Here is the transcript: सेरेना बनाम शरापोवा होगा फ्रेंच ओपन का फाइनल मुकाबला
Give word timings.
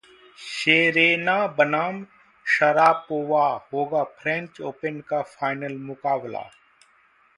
सेरेना 0.37 1.35
बनाम 1.57 1.99
शरापोवा 2.45 3.45
होगा 3.73 4.03
फ्रेंच 4.17 4.61
ओपन 4.71 4.99
का 5.09 5.21
फाइनल 5.35 5.77
मुकाबला 5.83 6.43